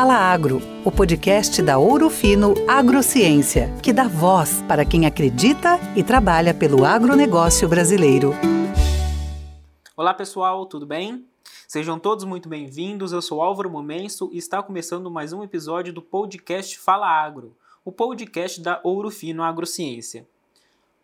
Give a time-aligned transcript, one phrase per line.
[0.00, 6.02] Fala Agro, o podcast da Ouro Fino Agrociência, que dá voz para quem acredita e
[6.02, 8.32] trabalha pelo agronegócio brasileiro.
[9.94, 11.26] Olá pessoal, tudo bem?
[11.68, 13.12] Sejam todos muito bem-vindos.
[13.12, 17.54] Eu sou Álvaro Momenso e está começando mais um episódio do podcast Fala Agro,
[17.84, 20.26] o podcast da Ouro Fino Agrociência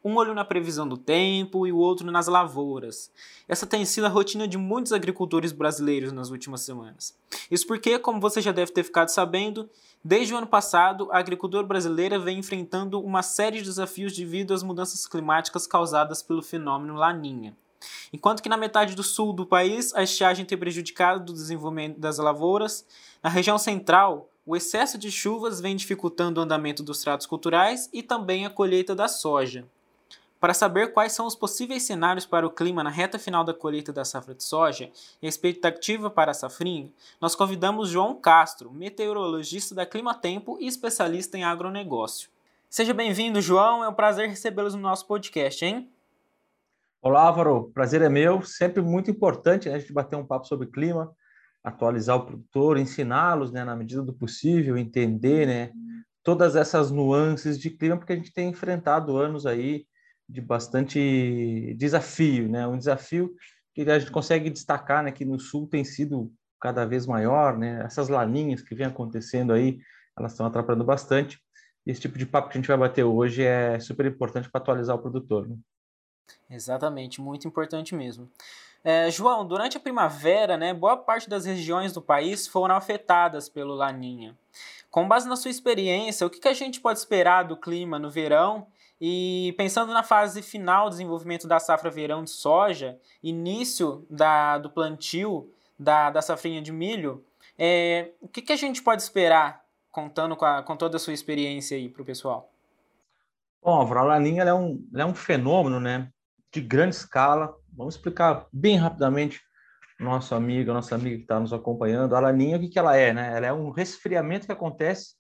[0.07, 3.11] um olho na previsão do tempo e o outro nas lavouras.
[3.49, 7.19] Essa tem sido a rotina de muitos agricultores brasileiros nas últimas semanas.
[7.51, 9.69] Isso porque, como você já deve ter ficado sabendo,
[10.05, 14.63] desde o ano passado a agricultura brasileira vem enfrentando uma série de desafios devido às
[14.63, 17.57] mudanças climáticas causadas pelo fenômeno Laninha.
[18.13, 22.19] Enquanto que na metade do sul do país a estiagem tem prejudicado o desenvolvimento das
[22.19, 22.87] lavouras,
[23.21, 28.05] na região central o excesso de chuvas vem dificultando o andamento dos tratos culturais e
[28.05, 29.67] também a colheita da soja.
[30.39, 33.91] Para saber quais são os possíveis cenários para o clima na reta final da colheita
[33.93, 34.91] da safra de soja
[35.23, 40.67] e a expectativa para a safrinha, nós convidamos João Castro, meteorologista da Clima Tempo e
[40.67, 42.29] especialista em agronegócio.
[42.69, 43.83] Seja bem-vindo, João.
[43.83, 45.91] É um prazer recebê-los no nosso podcast, hein?
[47.01, 47.71] Olá, Álvaro.
[47.73, 48.43] Prazer é meu.
[48.43, 51.11] Sempre muito importante né, a gente bater um papo sobre clima,
[51.65, 55.73] atualizar o produtor, ensiná-los, né, na medida do possível, entender, né,
[56.23, 59.87] todas essas nuances de clima, porque a gente tem enfrentado anos aí
[60.29, 62.67] de bastante desafio, né?
[62.67, 63.35] Um desafio
[63.75, 65.13] que a gente consegue destacar, né?
[65.13, 67.83] Que no sul tem sido cada vez maior, né?
[67.85, 69.79] Essas laninhas que vem acontecendo aí,
[70.19, 71.39] elas estão atrapalhando bastante.
[71.87, 74.97] Esse tipo de papo que a gente vai bater hoje é super importante para atualizar
[74.97, 75.49] o produtor.
[75.49, 75.57] Né?
[76.51, 78.29] Exatamente, muito importante mesmo.
[78.83, 83.75] É, João, durante a primavera, né, boa parte das regiões do país foram afetadas pelo
[83.75, 84.37] Laninha.
[84.91, 88.11] Com base na sua experiência, o que, que a gente pode esperar do clima no
[88.11, 88.67] verão
[89.01, 94.71] e pensando na fase final do desenvolvimento da safra verão de soja, início da, do
[94.71, 97.25] plantio da, da safrinha de milho,
[97.59, 101.13] é, o que, que a gente pode esperar, contando com, a, com toda a sua
[101.13, 102.51] experiência aí para o pessoal?
[103.63, 106.09] Bom, a Laninha é um, é um fenômeno né,
[106.53, 107.55] de grande escala.
[107.73, 109.41] Vamos explicar bem rapidamente
[109.99, 112.15] nosso amigo, nossa amiga que está nos acompanhando.
[112.15, 113.13] A laninha, o que, que ela é?
[113.13, 113.37] Né?
[113.37, 115.16] Ela é um resfriamento que acontece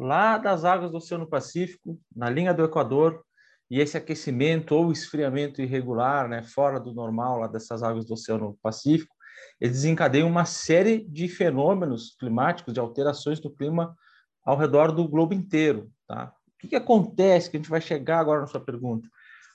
[0.00, 3.22] lá das águas do Oceano Pacífico, na linha do Equador,
[3.70, 8.58] e esse aquecimento ou esfriamento irregular, né, fora do normal lá dessas águas do Oceano
[8.62, 9.14] Pacífico,
[9.60, 13.94] ele desencadeia uma série de fenômenos climáticos, de alterações do clima
[14.42, 16.32] ao redor do globo inteiro, tá?
[16.48, 17.50] O que, que acontece?
[17.50, 19.08] Que a gente vai chegar agora na sua pergunta.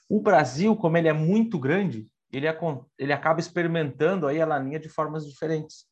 [0.08, 2.46] O Brasil, como ele é muito grande, ele,
[2.98, 5.86] ele acaba experimentando aí a laninha de formas diferentes.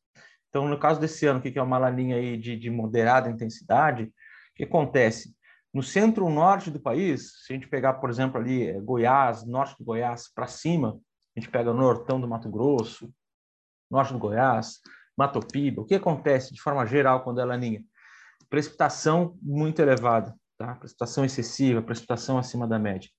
[0.49, 4.13] Então, no caso desse ano, que é uma laninha aí de, de moderada intensidade,
[4.55, 5.35] o que acontece?
[5.73, 9.85] No centro-norte do país, se a gente pegar, por exemplo, ali eh, Goiás, norte do
[9.85, 11.01] Goiás para cima,
[11.37, 13.13] a gente pega o nortão do Mato Grosso,
[13.91, 14.79] norte do Goiás,
[15.17, 17.83] Mato Piba, o que acontece de forma geral quando é laninha?
[18.49, 20.77] Precipitação muito elevada, tá?
[20.77, 23.11] precipitação excessiva, precipitação acima da média.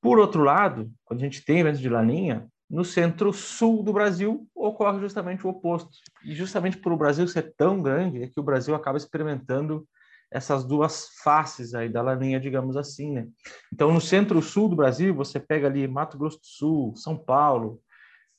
[0.00, 5.00] Por outro lado, quando a gente tem eventos de laninha, no centro-sul do Brasil ocorre
[5.00, 5.90] justamente o oposto.
[6.24, 9.88] E justamente por o Brasil ser tão grande, é que o Brasil acaba experimentando
[10.30, 13.26] essas duas faces aí da laninha, digamos assim, né?
[13.72, 17.80] Então, no centro-sul do Brasil, você pega ali Mato Grosso do Sul, São Paulo,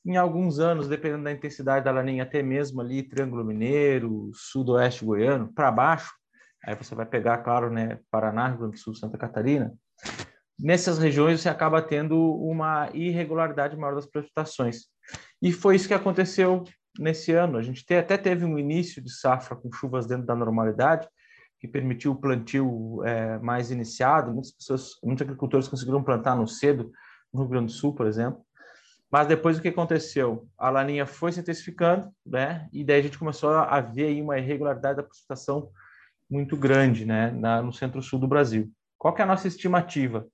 [0.06, 5.52] em alguns anos, dependendo da intensidade da laninha, até mesmo ali Triângulo Mineiro, Sudoeste Goiano,
[5.54, 6.12] para baixo,
[6.66, 9.74] aí você vai pegar, claro, né, Paraná, Rio Grande do Sul, Santa Catarina,
[10.60, 14.86] nessas regiões você acaba tendo uma irregularidade maior das precipitações.
[15.42, 16.64] E foi isso que aconteceu
[17.00, 17.58] nesse ano.
[17.58, 21.08] A gente até teve um início de safra com chuvas dentro da normalidade,
[21.62, 24.34] que permitiu o plantio é, mais iniciado.
[24.34, 26.92] Muitas pessoas, muitos agricultores conseguiram plantar no cedo,
[27.32, 28.44] no Rio Grande do Sul, por exemplo.
[29.12, 30.48] Mas depois o que aconteceu?
[30.58, 32.68] A laninha foi se intensificando, né?
[32.74, 35.70] E daí a gente começou a ver aí uma irregularidade da precipitação
[36.28, 37.30] muito grande, né?
[37.30, 38.72] Na, no centro-sul do Brasil.
[38.98, 40.26] Qual que é a nossa estimativa?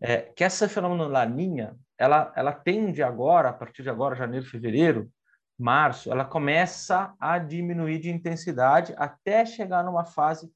[0.00, 5.10] É, que essa fenômeno laninha, ela, ela tende agora, a partir de agora, janeiro, fevereiro,
[5.58, 10.50] março, ela começa a diminuir de intensidade até chegar numa fase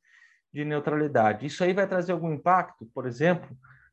[0.55, 1.45] de neutralidade.
[1.45, 3.49] Isso aí vai trazer algum impacto, por exemplo,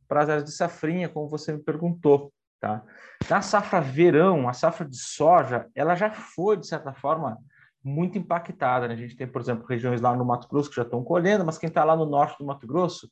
[0.07, 2.31] para as áreas de safrinha, como você me perguntou.
[2.59, 2.83] Tá?
[3.27, 7.35] Na safra verão, a safra de soja, ela já foi, de certa forma,
[7.83, 8.87] muito impactada.
[8.87, 8.93] Né?
[8.93, 11.57] A gente tem, por exemplo, regiões lá no Mato Grosso que já estão colhendo, mas
[11.57, 13.09] quem está lá no norte do Mato Grosso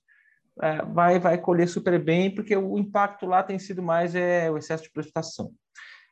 [0.61, 4.59] é, vai, vai colher super bem, porque o impacto lá tem sido mais é, o
[4.59, 5.51] excesso de precipitação.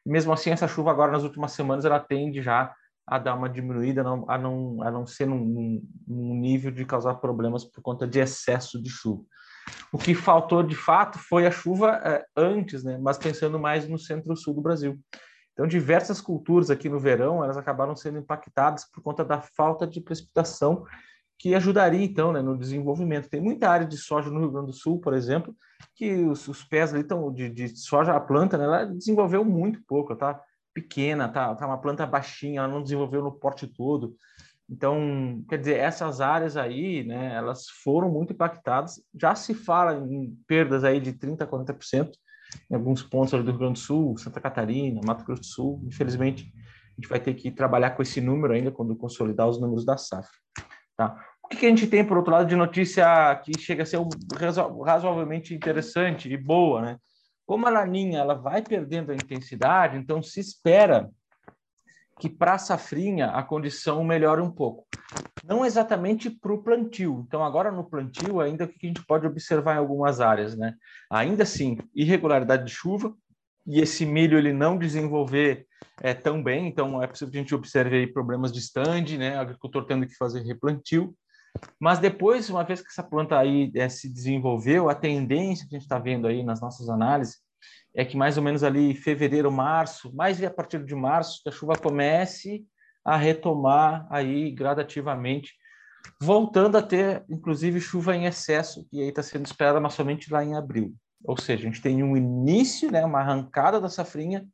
[0.03, 2.73] Mesmo assim, essa chuva agora, nas últimas semanas, ela tende já
[3.07, 7.63] a dar uma diminuída, a não, a não, ser num, num nível de causar problemas
[7.63, 9.23] por conta de excesso de chuva.
[9.91, 12.97] O que faltou de fato foi a chuva é, antes, né?
[13.01, 14.99] mas pensando mais no centro-sul do Brasil.
[15.53, 20.01] Então, diversas culturas aqui no verão, elas acabaram sendo impactadas por conta da falta de
[20.01, 20.85] precipitação
[21.39, 23.29] que ajudaria, então, né, no desenvolvimento.
[23.29, 25.55] Tem muita área de soja no Rio Grande do Sul, por exemplo,
[25.95, 29.79] que os, os pés ali estão de, de, soja, a planta, né, ela desenvolveu muito
[29.87, 30.39] pouco, tá
[30.77, 34.15] pequena, tá, tá uma planta baixinha, ela não desenvolveu no porte todo.
[34.69, 39.01] Então, quer dizer, essas áreas aí, né, elas foram muito impactadas.
[39.19, 42.11] Já se fala em perdas aí de 30% a 40%
[42.69, 45.83] em alguns pontos do Rio Grande do Sul, Santa Catarina, Mato Grosso do Sul.
[45.87, 49.83] Infelizmente, a gente vai ter que trabalhar com esse número ainda quando consolidar os números
[49.83, 50.29] da safra.
[50.95, 51.17] Tá?
[51.43, 53.97] O que, que a gente tem, por outro lado, de notícia que chega a ser
[54.85, 56.97] razoavelmente interessante e boa, né?
[57.47, 61.09] Como a laninha ela vai perdendo a intensidade, então se espera
[62.19, 64.85] que para a safrinha a condição melhore um pouco.
[65.45, 67.23] Não exatamente para o plantio.
[67.25, 70.73] Então, agora no plantio, ainda o que a gente pode observar em algumas áreas, né?
[71.09, 73.15] Ainda assim, irregularidade de chuva,
[73.65, 75.65] e esse milho ele não desenvolver
[76.01, 79.37] é, tão bem, então é possível que a gente observe aí problemas de stand, né?
[79.37, 81.15] O agricultor tendo que fazer replantio.
[81.79, 85.79] Mas depois, uma vez que essa planta aí é, se desenvolveu, a tendência que a
[85.79, 87.37] gente está vendo aí nas nossas análises
[87.95, 91.51] é que mais ou menos ali fevereiro, março, mais a partir de março, que a
[91.51, 92.63] chuva comece
[93.03, 95.53] a retomar aí gradativamente,
[96.21, 100.43] voltando a ter, inclusive, chuva em excesso, que aí está sendo esperada, mas somente lá
[100.43, 100.93] em abril.
[101.23, 104.45] Ou seja, a gente tem um início, né, uma arrancada da safrinha,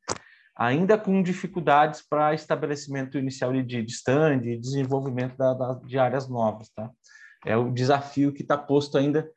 [0.56, 6.30] ainda com dificuldades para estabelecimento inicial de, de stand e desenvolvimento da, da, de áreas
[6.30, 6.90] novas, tá?
[7.46, 9.30] É o desafio que está posto ainda,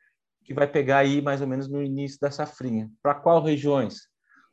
[0.43, 2.89] que vai pegar aí mais ou menos no início da safrinha.
[3.01, 4.07] Para qual regiões?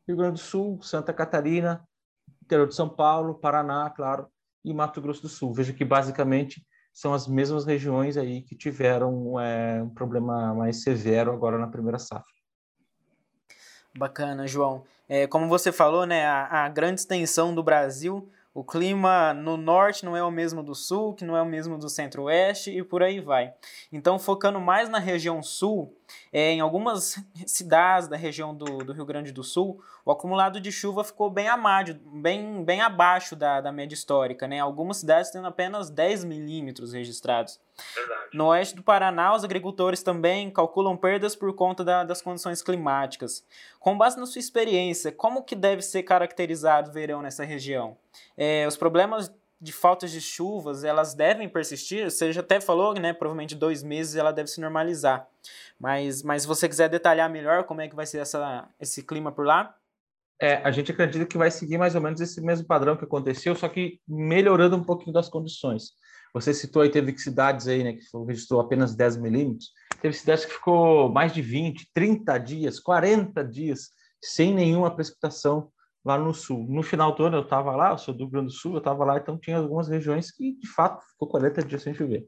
[0.09, 1.87] Rio Grande do Sul, Santa Catarina,
[2.43, 4.29] interior de São Paulo, Paraná, claro,
[4.65, 5.53] e Mato Grosso do Sul.
[5.53, 11.33] Veja que basicamente são as mesmas regiões aí que tiveram é, um problema mais severo
[11.33, 12.25] agora na primeira safra.
[13.97, 14.85] Bacana, João.
[15.09, 20.05] É, como você falou, né, a, a, grande extensão do Brasil, o clima no norte
[20.05, 23.03] não é o mesmo do sul, que não é o mesmo do centro-oeste e por
[23.03, 23.53] aí vai.
[23.93, 25.95] Então, focando mais na região sul,
[26.33, 30.71] é, em algumas cidades da região do, do, Rio Grande do Sul, o acumulado de
[30.71, 34.47] chuva ficou bem, amado, bem, bem abaixo da, da média histórica.
[34.47, 34.61] Né?
[34.61, 37.61] Algumas cidades tendo apenas 10 milímetros registrados.
[37.95, 38.31] Verdade.
[38.33, 43.45] No oeste do Paraná, os agricultores também calculam perdas por conta da, das condições climáticas.
[43.81, 47.97] Com base na sua experiência, como que deve ser caracterizado o verão nessa região?
[48.37, 49.33] É, os problemas
[49.65, 52.11] de faltas de chuvas, elas devem persistir.
[52.11, 53.15] Você já até falou, né?
[53.15, 55.27] Provavelmente dois meses ela deve se normalizar.
[55.81, 59.33] Mas, mas se você quiser detalhar melhor como é que vai ser essa, esse clima
[59.33, 59.75] por lá.
[60.41, 63.57] É, a gente acredita que vai seguir mais ou menos esse mesmo padrão que aconteceu,
[63.57, 65.93] só que melhorando um pouquinho das condições.
[66.35, 69.71] Você citou aí, teve cidades aí, né, que registrou apenas 10 milímetros.
[70.03, 73.91] Teve cidades que ficou mais de 20, 30 dias, 40 dias
[74.21, 75.71] sem nenhuma precipitação
[76.05, 76.67] lá no sul.
[76.69, 78.79] No final do ano eu estava lá, eu sou do Rio Grande do Sul, eu
[78.79, 82.27] estava lá, então tinha algumas regiões que de fato ficou 40 dias sem chover.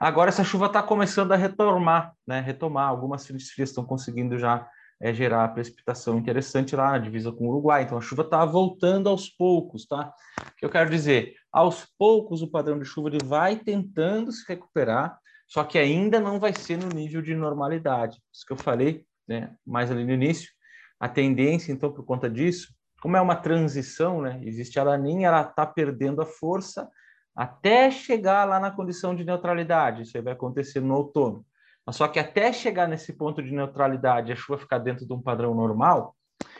[0.00, 2.40] Agora essa chuva está começando a retomar, né?
[2.40, 2.88] Retomar.
[2.88, 4.68] Algumas frias estão conseguindo já
[5.00, 7.84] é, gerar precipitação interessante lá na divisa com o Uruguai.
[7.84, 10.12] Então a chuva está voltando aos poucos, tá?
[10.40, 14.44] O que eu quero dizer, aos poucos o padrão de chuva ele vai tentando se
[14.48, 18.18] recuperar, só que ainda não vai ser no nível de normalidade.
[18.32, 19.54] Isso que eu falei, né?
[19.64, 20.50] Mais ali no início.
[20.98, 22.73] A tendência, então, por conta disso,
[23.04, 24.40] como é uma transição, né?
[24.44, 26.90] Existe a laninha, ela está perdendo a força
[27.36, 30.04] até chegar lá na condição de neutralidade.
[30.04, 31.44] Isso aí vai acontecer no outono.
[31.84, 35.20] Mas só que até chegar nesse ponto de neutralidade, a chuva ficar dentro de um
[35.20, 36.16] padrão normal,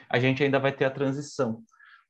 [0.07, 1.63] a gente ainda vai ter a transição.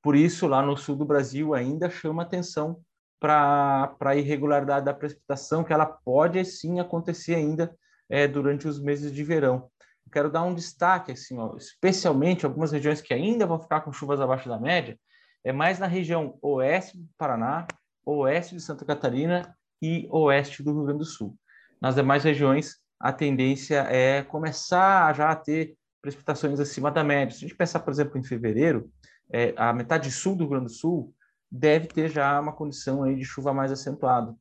[0.03, 2.81] Por isso, lá no sul do Brasil, ainda chama atenção
[3.21, 7.73] para a irregularidade da precipitação, que ela pode sim acontecer ainda
[8.11, 9.71] é, durante os meses de verão
[10.15, 14.21] quero dar um destaque, assim, ó, especialmente algumas regiões que ainda vão ficar com chuvas
[14.21, 14.97] abaixo da média,
[15.43, 17.67] é mais na região oeste do Paraná,
[18.07, 21.37] oeste de Santa Catarina e oeste do Rio Grande do Sul.
[21.81, 27.37] Nas demais regiões, a tendência é começar já a ter precipitações acima da média.
[27.37, 28.89] Se a gente pensar, por exemplo, em fevereiro,
[29.33, 31.13] é, a metade sul do Rio Grande do Sul
[31.51, 34.33] deve ter já uma condição aí de chuva mais acentuada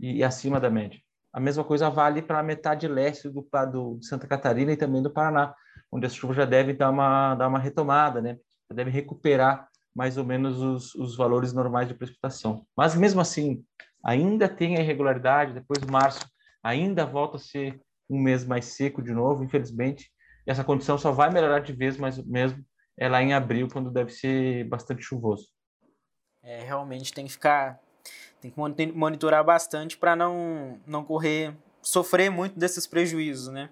[0.00, 0.98] e, e acima da média.
[1.32, 5.02] A mesma coisa vale para a metade leste do, do, de Santa Catarina e também
[5.02, 5.54] do Paraná,
[5.92, 8.38] onde as chuvas já devem dar uma, dar uma retomada, né?
[8.70, 12.64] Já devem recuperar mais ou menos os, os valores normais de precipitação.
[12.76, 13.64] Mas mesmo assim,
[14.04, 16.28] ainda tem a irregularidade, depois de março
[16.62, 20.10] ainda volta a ser um mês mais seco de novo, infelizmente.
[20.46, 22.64] E essa condição só vai melhorar de vez, mas mesmo
[22.96, 25.48] é lá em abril, quando deve ser bastante chuvoso.
[26.42, 27.80] É, realmente tem que ficar
[28.40, 33.70] tem que monitorar bastante para não, não correr, sofrer muito desses prejuízos, né?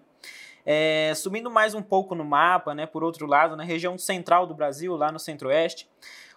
[0.64, 4.54] É, subindo mais um pouco no mapa, né, por outro lado, na região central do
[4.54, 5.88] Brasil, lá no centro-oeste,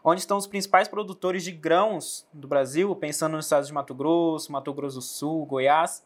[0.03, 4.51] onde estão os principais produtores de grãos do Brasil, pensando nos estados de Mato Grosso,
[4.51, 6.03] Mato Grosso do Sul, Goiás,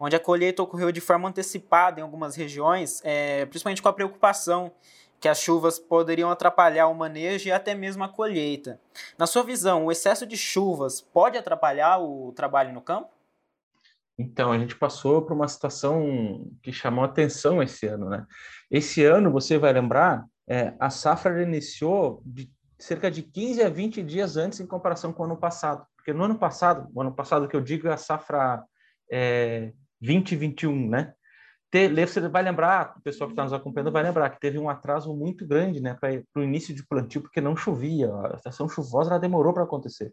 [0.00, 4.72] onde a colheita ocorreu de forma antecipada em algumas regiões, é, principalmente com a preocupação
[5.20, 8.80] que as chuvas poderiam atrapalhar o manejo e até mesmo a colheita.
[9.18, 13.10] Na sua visão, o excesso de chuvas pode atrapalhar o trabalho no campo?
[14.18, 18.26] Então, a gente passou por uma situação que chamou atenção esse ano, né?
[18.70, 24.02] Esse ano, você vai lembrar, é, a safra iniciou de cerca de 15 a 20
[24.02, 25.86] dias antes em comparação com o ano passado.
[25.96, 28.62] Porque no ano passado, o ano passado que eu digo é a safra
[29.10, 31.14] é, 2021, né?
[32.06, 35.14] Você vai lembrar, o pessoal que está nos acompanhando vai lembrar que teve um atraso
[35.14, 39.20] muito grande né, para o início de plantio, porque não chovia, a estação chuvosa ela
[39.20, 40.12] demorou para acontecer.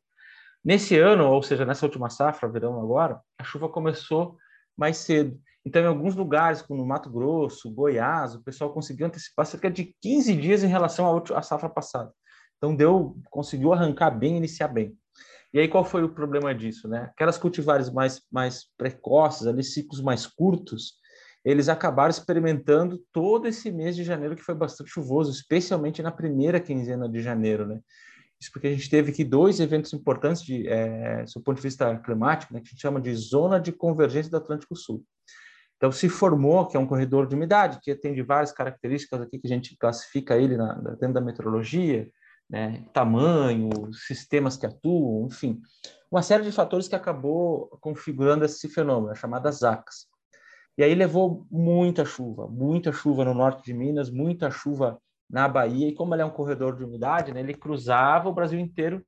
[0.63, 4.37] Nesse ano, ou seja, nessa última safra, verão agora, a chuva começou
[4.77, 5.39] mais cedo.
[5.65, 9.95] Então, em alguns lugares, como no Mato Grosso, Goiás, o pessoal conseguiu antecipar cerca de
[10.01, 12.11] 15 dias em relação à safra passada.
[12.57, 14.97] Então, deu, conseguiu arrancar bem, iniciar bem.
[15.53, 16.87] E aí, qual foi o problema disso?
[16.87, 17.09] Né?
[17.13, 20.93] Aquelas cultivares mais, mais precoces, ali, ciclos mais curtos,
[21.43, 26.59] eles acabaram experimentando todo esse mês de janeiro que foi bastante chuvoso, especialmente na primeira
[26.59, 27.79] quinzena de janeiro, né?
[28.39, 31.97] Isso porque a gente teve aqui dois eventos importantes de, é, do ponto de vista
[31.99, 35.03] climático, né, que a gente chama de zona de convergência do Atlântico Sul.
[35.77, 39.47] Então se formou que é um corredor de umidade que tem várias características aqui que
[39.47, 42.09] a gente classifica ele na, dentro da meteorologia,
[42.49, 45.61] né, tamanho, sistemas que atuam, enfim,
[46.11, 50.07] uma série de fatores que acabou configurando esse fenômeno, chamadas ZACs.
[50.77, 54.99] E aí levou muita chuva, muita chuva no norte de Minas, muita chuva
[55.29, 55.87] na Bahia.
[55.87, 59.05] E como ele é um corredor de umidade, né, ele cruzava o Brasil inteiro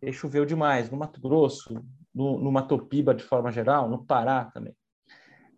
[0.00, 0.90] e choveu demais.
[0.90, 1.74] No Mato Grosso,
[2.14, 4.74] no, no Matopiba de forma geral, no Pará também.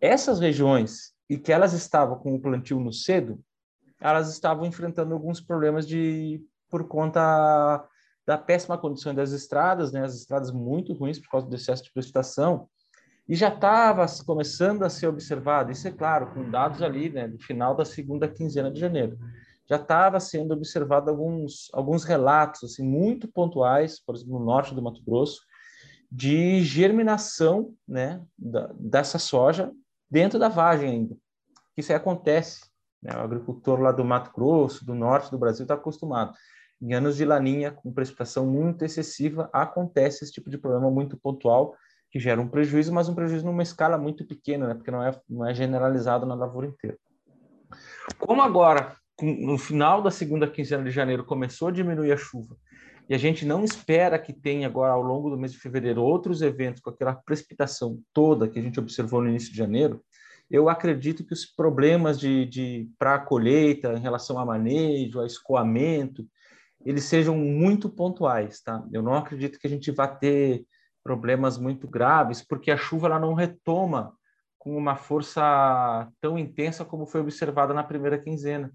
[0.01, 3.39] Essas regiões, e que elas estavam com o plantio no cedo,
[3.99, 7.87] elas estavam enfrentando alguns problemas de por conta
[8.25, 11.91] da péssima condição das estradas, né, as estradas muito ruins por causa do excesso de
[11.93, 12.67] precipitação,
[13.27, 17.39] e já estava começando a ser observado, isso é claro, com dados ali, né, no
[17.39, 19.17] final da segunda quinzena de janeiro,
[19.67, 24.81] já estava sendo observado alguns, alguns relatos, assim, muito pontuais, por exemplo, no norte do
[24.81, 25.41] Mato Grosso,
[26.11, 29.71] de germinação, né, da, dessa soja
[30.11, 31.17] dentro da vagem ainda.
[31.77, 32.65] Isso aí acontece,
[33.01, 36.33] né, o agricultor lá do Mato Grosso, do norte do Brasil, está acostumado.
[36.81, 41.73] Em anos de laninha, com precipitação muito excessiva, acontece esse tipo de problema muito pontual,
[42.13, 44.75] que gera um prejuízo, mas um prejuízo numa escala muito pequena, né?
[44.75, 46.95] porque não é, não é generalizado na lavoura inteira.
[48.19, 52.55] Como agora, no final da segunda quinzena de janeiro, começou a diminuir a chuva,
[53.09, 56.43] e a gente não espera que tenha agora, ao longo do mês de fevereiro, outros
[56.43, 59.99] eventos com aquela precipitação toda que a gente observou no início de janeiro,
[60.51, 65.25] eu acredito que os problemas de, de para a colheita, em relação a manejo, a
[65.25, 66.27] escoamento,
[66.85, 68.85] eles sejam muito pontuais, tá?
[68.93, 70.63] Eu não acredito que a gente vá ter
[71.03, 74.13] problemas muito graves, porque a chuva ela não retoma
[74.57, 78.71] com uma força tão intensa como foi observada na primeira quinzena.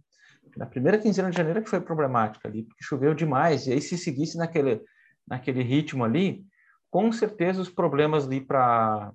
[0.57, 3.97] Na primeira quinzena de janeiro que foi problemática ali, porque choveu demais, e aí se
[3.97, 4.83] seguisse naquele,
[5.27, 6.45] naquele ritmo ali,
[6.91, 9.13] com certeza os problemas ali para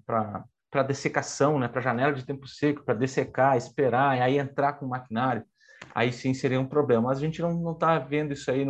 [0.73, 4.87] para dessecação, né, para janela de tempo seco, para dessecar, esperar, e aí entrar com
[4.87, 5.43] o maquinário,
[5.93, 7.03] aí sim seria um problema.
[7.03, 8.65] Mas a gente não está vendo isso aí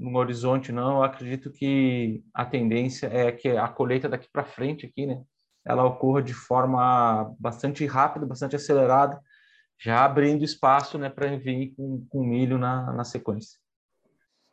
[0.00, 0.96] no horizonte, não.
[0.96, 5.22] Eu acredito que a tendência é que a colheita daqui para frente aqui, né,
[5.64, 9.20] ela ocorra de forma bastante rápida, bastante acelerada,
[9.78, 13.58] já abrindo espaço, né, para vir com, com milho na, na sequência.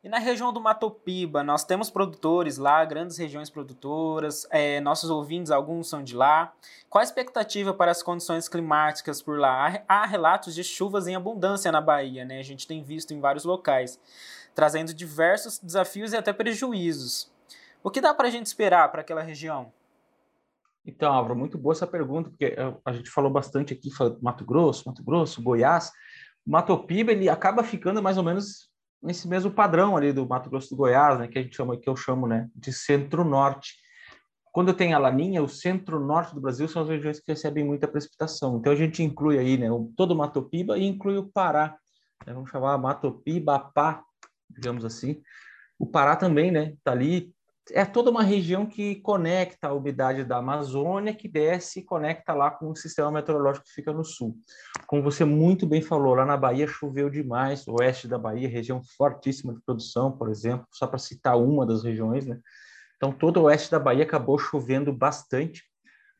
[0.00, 5.50] E na região do Matopiba, nós temos produtores lá, grandes regiões produtoras, é, nossos ouvintes,
[5.50, 6.52] alguns são de lá.
[6.88, 9.82] Qual a expectativa para as condições climáticas por lá?
[9.88, 12.38] Há relatos de chuvas em abundância na Bahia, né?
[12.38, 13.98] A gente tem visto em vários locais
[14.58, 17.30] trazendo diversos desafios e até prejuízos.
[17.80, 19.72] O que dá para a gente esperar para aquela região?
[20.84, 23.88] Então, Álvaro, muito boa essa pergunta, porque a gente falou bastante aqui,
[24.20, 25.92] Mato Grosso, Mato Grosso, Goiás.
[26.44, 28.68] Mato Piba, ele acaba ficando mais ou menos
[29.00, 31.88] nesse mesmo padrão ali do Mato Grosso do Goiás, né, que a gente chama, que
[31.88, 33.76] eu chamo, né, de centro-norte.
[34.50, 38.56] Quando tem a laninha, o centro-norte do Brasil são as regiões que recebem muita precipitação.
[38.56, 41.78] Então a gente inclui aí, né, todo o Mato Piba e inclui o Pará.
[42.26, 44.02] Né, vamos chamar Mato Piba, Pá,
[44.50, 45.22] digamos assim.
[45.78, 46.72] O Pará também, né?
[46.78, 47.32] Está ali.
[47.70, 52.50] É toda uma região que conecta a umidade da Amazônia, que desce e conecta lá
[52.50, 54.38] com o sistema meteorológico que fica no sul.
[54.86, 59.52] Como você muito bem falou, lá na Bahia choveu demais, oeste da Bahia, região fortíssima
[59.52, 62.40] de produção, por exemplo, só para citar uma das regiões, né?
[62.96, 65.62] Então, todo o oeste da Bahia acabou chovendo bastante.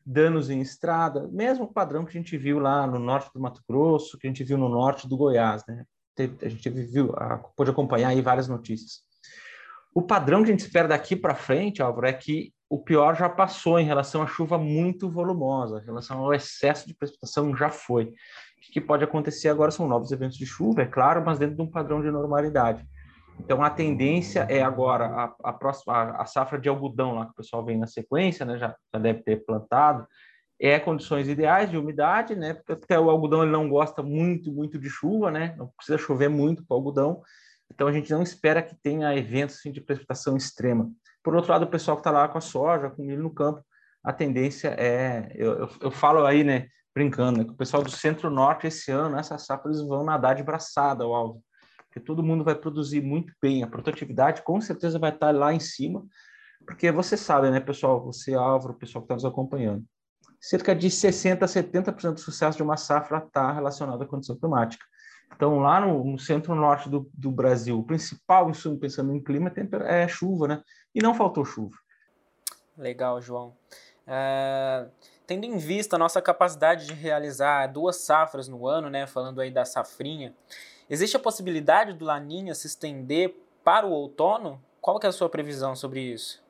[0.05, 4.17] danos em estrada, mesmo padrão que a gente viu lá no norte do Mato Grosso,
[4.17, 5.85] que a gente viu no norte do Goiás, né?
[6.23, 7.13] A gente viu,
[7.55, 9.01] pôde acompanhar aí várias notícias.
[9.93, 13.27] O padrão que a gente espera daqui para frente, Álvaro, é que o pior já
[13.27, 18.05] passou em relação à chuva muito volumosa, em relação ao excesso de precipitação já foi.
[18.05, 21.61] O que pode acontecer agora são novos eventos de chuva, é claro, mas dentro de
[21.61, 22.85] um padrão de normalidade.
[23.39, 27.31] Então a tendência é agora a, a próxima a, a, safra de algodão lá que
[27.31, 30.05] o pessoal vem na sequência, né, já, já deve ter plantado,
[30.59, 32.53] é condições ideais de umidade, né?
[32.53, 35.55] Porque até o algodão ele não gosta muito muito de chuva, né?
[35.57, 37.21] Não precisa chover muito para o algodão.
[37.71, 40.91] Então a gente não espera que tenha eventos assim, de precipitação extrema.
[41.23, 43.63] Por outro lado, o pessoal que está lá com a soja, com milho no campo,
[44.03, 47.91] a tendência é, eu, eu, eu falo aí, né, brincando, né, que o pessoal do
[47.91, 51.43] centro-norte esse ano, essa safra, eles vão nadar de braçada o alvo
[51.89, 53.63] porque todo mundo vai produzir muito bem.
[53.63, 56.05] A produtividade com certeza vai estar lá em cima,
[56.65, 59.83] porque você sabe, né, pessoal, você, Álvaro, o pessoal que está nos acompanhando,
[60.39, 64.83] cerca de 60% a 70% do sucesso de uma safra está relacionado à condição climática.
[65.35, 69.51] Então, lá no, no centro-norte do, do, Brasil, o principal insumo pensando em clima
[69.85, 70.63] é chuva, né?
[70.93, 71.75] E não faltou chuva.
[72.77, 73.55] Legal, João.
[74.07, 74.87] É,
[75.27, 79.05] tendo em vista a nossa capacidade de realizar duas safras no ano, né?
[79.05, 80.33] Falando aí da safrinha,
[80.89, 84.59] Existe a possibilidade do Laninha se estender para o outono?
[84.81, 86.41] Qual que é a sua previsão sobre isso?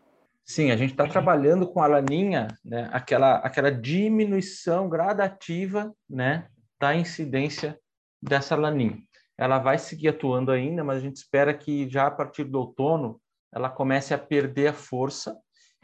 [0.49, 6.47] Sim, a gente está trabalhando com a laninha, né, aquela, aquela diminuição gradativa né,
[6.79, 7.79] da incidência
[8.19, 8.97] dessa laninha.
[9.37, 13.21] Ela vai seguir atuando ainda, mas a gente espera que já a partir do outono
[13.53, 15.37] ela comece a perder a força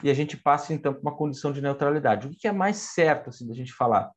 [0.03, 2.25] e a gente passe então para uma condição de neutralidade.
[2.25, 4.11] O que é mais certo assim, da gente falar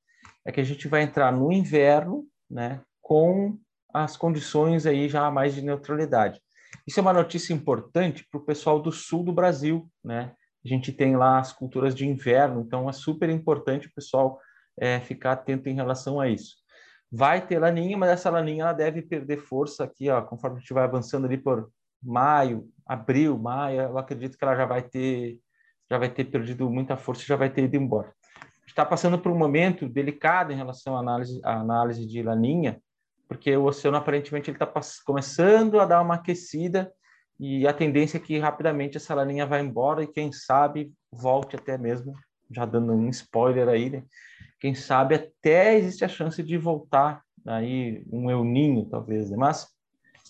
[0.47, 3.59] é que a gente vai entrar no inverno né, com
[3.93, 6.41] as condições aí já mais de neutralidade.
[6.87, 10.35] Isso é uma notícia importante para o pessoal do sul do Brasil, né?
[10.65, 14.41] A gente tem lá as culturas de inverno, então é super importante o pessoal
[14.79, 16.57] é, ficar atento em relação a isso.
[17.11, 20.73] Vai ter laninha, mas essa laninha ela deve perder força aqui, ó, conforme a gente
[20.73, 21.71] vai avançando ali por
[22.03, 25.41] maio, abril, maio, eu acredito que ela já vai ter
[25.91, 28.13] já vai ter perdido muita força, já vai ter ido embora.
[28.67, 32.79] Está passando por um momento delicado em relação à análise, à análise de laninha,
[33.27, 34.71] porque o oceano aparentemente ele está
[35.05, 36.93] começando a dar uma aquecida
[37.39, 41.79] e a tendência é que rapidamente essa laninha vai embora e quem sabe volte até
[41.79, 42.13] mesmo,
[42.51, 44.03] já dando um spoiler aí, né?
[44.59, 49.37] Quem sabe até existe a chance de voltar aí um euninho talvez, né?
[49.37, 49.69] mas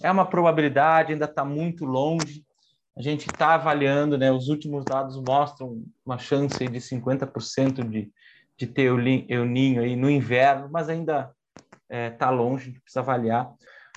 [0.03, 2.45] é uma probabilidade, ainda está muito longe.
[2.97, 4.31] A gente está avaliando, né?
[4.31, 8.13] Os últimos dados mostram uma chance de 50% de,
[8.57, 8.93] de ter
[9.29, 11.33] euninho aí no inverno, mas ainda
[11.91, 13.53] está é, tá longe, a gente precisa avaliar.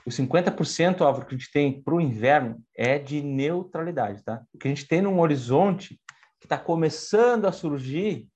[0.05, 4.41] Os 50%, Álvaro, que a gente tem para o inverno é de neutralidade, tá?
[4.53, 5.99] O que a gente tem num horizonte
[6.39, 8.27] que está começando a surgir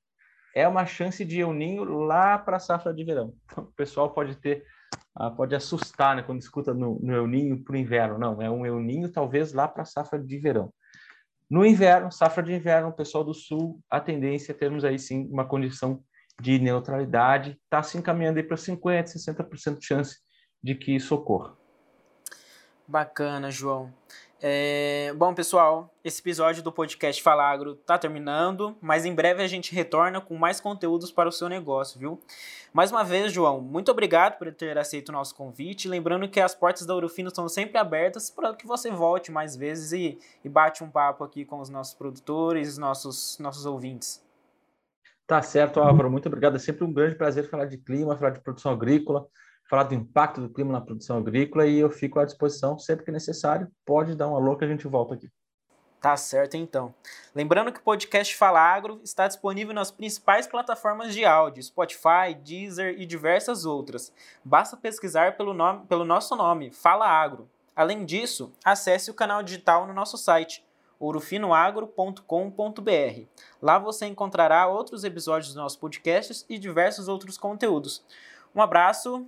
[0.56, 3.34] é uma chance de euninho lá para a safra de verão.
[3.46, 4.64] Então, o pessoal pode ter,
[5.16, 8.18] ah, pode assustar, né, quando escuta no, no euninho para o inverno.
[8.18, 10.72] Não, é um euninho talvez lá para a safra de verão.
[11.50, 15.28] No inverno, safra de inverno, o pessoal do sul, a tendência é termos aí sim
[15.30, 16.02] uma condição
[16.42, 20.25] de neutralidade, está se encaminhando para 50%, 60% de chance
[20.66, 21.54] de que isso ocorra.
[22.88, 23.94] Bacana, João.
[24.42, 25.14] É...
[25.16, 30.20] Bom, pessoal, esse episódio do podcast Falagro está terminando, mas em breve a gente retorna
[30.20, 32.20] com mais conteúdos para o seu negócio, viu?
[32.74, 35.88] Mais uma vez, João, muito obrigado por ter aceito o nosso convite.
[35.88, 39.92] Lembrando que as portas da Ourofino estão sempre abertas para que você volte mais vezes
[39.92, 44.26] e, e bate um papo aqui com os nossos produtores, nossos, nossos ouvintes.
[45.28, 46.10] Tá certo, Álvaro.
[46.10, 46.56] Muito obrigado.
[46.56, 49.28] É sempre um grande prazer falar de clima, falar de produção agrícola,
[49.70, 53.12] falar do impacto do clima na produção agrícola e eu fico à disposição sempre que
[53.12, 53.68] necessário.
[53.86, 55.30] Pode dar um alô que a gente volta aqui.
[56.00, 56.94] Tá certo, então.
[57.34, 62.96] Lembrando que o podcast Fala Agro está disponível nas principais plataformas de áudio, Spotify, Deezer
[63.00, 64.14] e diversas outras.
[64.44, 67.50] Basta pesquisar pelo, nome, pelo nosso nome, Fala Agro.
[67.76, 70.64] Além disso, acesse o canal digital no nosso site
[71.00, 73.26] ourofinoagro.com.br.
[73.62, 78.06] Lá você encontrará outros episódios dos nossos podcasts e diversos outros conteúdos.
[78.56, 79.28] Um abraço